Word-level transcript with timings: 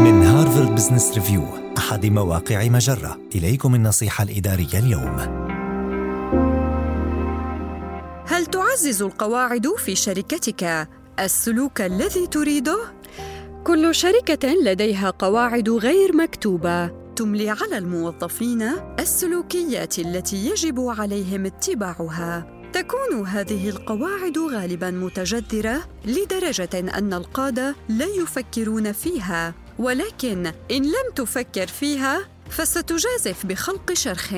من 0.00 0.22
هارفارد 0.22 0.74
بزنس 0.74 1.14
ريفيو 1.14 1.44
أحد 1.78 2.06
مواقع 2.06 2.68
مجرة. 2.68 3.20
إليكم 3.34 3.74
النصيحة 3.74 4.24
الإدارية 4.24 4.78
اليوم. 4.78 5.16
هل 8.26 8.46
تعزز 8.46 9.02
القواعد 9.02 9.66
في 9.76 9.94
شركتك؟ 9.94 10.88
السلوك 11.18 11.80
الذي 11.80 12.26
تريده؟ 12.26 12.78
كل 13.64 13.94
شركة 13.94 14.48
لديها 14.48 15.10
قواعد 15.10 15.68
غير 15.68 16.16
مكتوبة. 16.16 16.86
تملي 17.16 17.50
على 17.50 17.78
الموظفين 17.78 18.62
السلوكيات 18.98 19.98
التي 19.98 20.46
يجب 20.50 20.80
عليهم 20.80 21.46
اتباعها. 21.46 22.60
تكون 22.72 23.26
هذه 23.26 23.68
القواعد 23.68 24.38
غالبا 24.38 24.90
متجذرة 24.90 25.80
لدرجة 26.04 26.98
أن 26.98 27.12
القادة 27.12 27.74
لا 27.88 28.06
يفكرون 28.06 28.92
فيها. 28.92 29.54
ولكن 29.80 30.52
إن 30.70 30.82
لم 30.82 31.12
تفكر 31.16 31.66
فيها 31.66 32.28
فستجازف 32.50 33.46
بخلق 33.46 33.92
شرخ. 33.92 34.34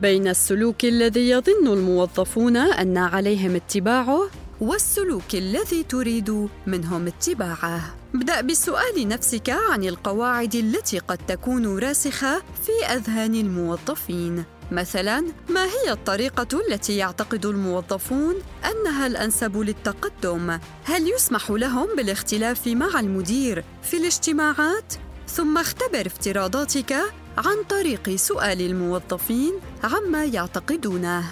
بين 0.00 0.28
السلوك 0.28 0.84
الذي 0.84 1.30
يظن 1.30 1.66
الموظفون 1.66 2.56
أن 2.56 2.96
عليهم 2.96 3.54
اتباعه 3.54 4.30
والسلوك 4.60 5.34
الذي 5.34 5.82
تريد 5.82 6.48
منهم 6.66 7.06
اتباعه. 7.06 7.94
ابدأ 8.14 8.40
بسؤال 8.40 9.08
نفسك 9.08 9.50
عن 9.50 9.84
القواعد 9.84 10.54
التي 10.54 10.98
قد 10.98 11.18
تكون 11.28 11.78
راسخة 11.78 12.38
في 12.38 12.86
أذهان 12.94 13.34
الموظفين. 13.34 14.44
مثلا 14.70 15.24
ما 15.48 15.64
هي 15.64 15.92
الطريقة 15.92 16.60
التي 16.68 16.96
يعتقد 16.96 17.46
الموظفون 17.46 18.34
أنها 18.64 19.06
الأنسب 19.06 19.56
للتقدم؟ 19.56 20.58
هل 20.84 21.10
يسمح 21.14 21.50
لهم 21.50 21.88
بالاختلاف 21.96 22.66
مع 22.68 23.00
المدير 23.00 23.64
في 23.82 23.96
الاجتماعات؟ 23.96 24.94
ثم 25.28 25.58
اختبر 25.58 26.06
افتراضاتك 26.06 26.92
عن 27.38 27.62
طريق 27.68 28.16
سؤال 28.16 28.60
الموظفين 28.60 29.52
عما 29.84 30.24
يعتقدونه. 30.24 31.24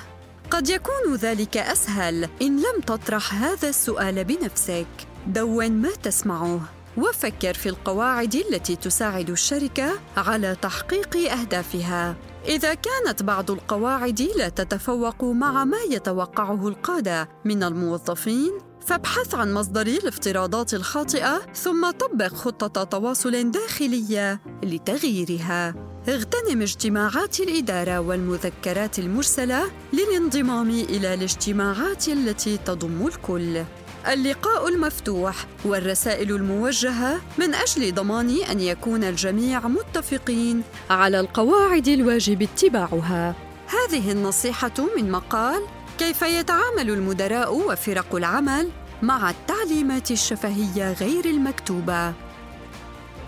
قد 0.51 0.69
يكون 0.69 1.15
ذلك 1.15 1.57
أسهل 1.57 2.29
إن 2.43 2.57
لم 2.57 2.81
تطرح 2.87 3.35
هذا 3.35 3.69
السؤال 3.69 4.25
بنفسك. 4.25 4.87
دون 5.27 5.71
ما 5.73 5.91
تسمعه. 6.03 6.61
وفكر 6.97 7.55
في 7.55 7.69
القواعد 7.69 8.35
التي 8.35 8.77
تساعد 8.77 9.31
الشركة 9.31 9.93
على 10.17 10.57
تحقيق 10.63 11.17
أهدافها. 11.17 12.17
إذا 12.49 12.75
كانت 12.75 13.23
بعض 13.23 13.51
القواعد 13.51 14.23
لا 14.37 14.49
تتفوق 14.49 15.25
مع 15.25 15.65
ما 15.65 15.79
يتوقعه 15.91 16.69
القادة 16.69 17.29
من 17.45 17.63
الموظفين 17.63 18.53
فابحث 18.87 19.35
عن 19.35 19.55
مصدر 19.55 19.87
الافتراضات 19.87 20.75
الخاطئة 20.75 21.39
ثم 21.55 21.91
طبق 21.91 22.35
خطة 22.35 22.85
تواصل 22.85 23.51
داخلية 23.51 24.41
لتغييرها. 24.63 25.75
اغتنم 26.09 26.63
اجتماعات 26.63 27.41
الإدارة 27.41 28.01
والمذكرات 28.01 28.99
المرسلة 28.99 29.71
للانضمام 29.93 30.71
إلى 30.71 31.15
الاجتماعات 31.15 32.09
التي 32.09 32.57
تضم 32.57 33.07
الكل. 33.07 33.63
اللقاء 34.09 34.69
المفتوح 34.69 35.47
والرسائل 35.65 36.31
الموجهة 36.31 37.21
من 37.39 37.55
أجل 37.55 37.95
ضمان 37.95 38.37
أن 38.51 38.61
يكون 38.61 39.05
الجميع 39.05 39.69
متفقين 39.69 40.63
على 40.91 41.21
القواعد 41.21 41.89
الواجب 41.89 42.43
اتباعها. 42.43 43.35
هذه 43.67 44.13
النصيحة 44.13 44.73
من 44.97 45.11
مقال 45.11 45.63
كيف 45.99 46.23
يتعامل 46.23 46.91
المدراء 46.91 47.55
وفرق 47.55 48.15
العمل 48.15 48.69
مع 49.03 49.31
التعليمات 49.31 50.11
الشفهية 50.11 50.93
غير 50.93 51.25
المكتوبة? 51.25 52.13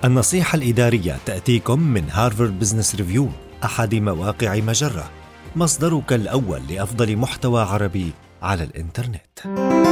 النصيحة 0.05 0.57
الإدارية 0.57 1.19
تأتيكم 1.27 1.81
من 1.81 2.11
هارفارد 2.11 2.59
بزنس 2.59 2.95
ريفيو 2.95 3.29
أحد 3.65 3.95
مواقع 3.95 4.57
مجرة 4.57 5.11
مصدرك 5.57 6.13
الأول 6.13 6.61
لأفضل 6.71 7.17
محتوى 7.17 7.63
عربي 7.63 8.13
على 8.43 8.65
الإنترنت. 8.65 9.92